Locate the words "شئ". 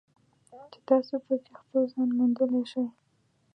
2.71-2.85